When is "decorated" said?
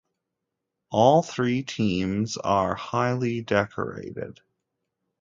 3.43-4.41